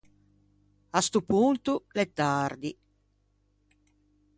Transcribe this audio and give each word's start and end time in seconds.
À 0.97 0.99
sto 1.07 1.19
ponto 1.31 1.73
l’é 1.95 2.05
tardi. 2.19 2.71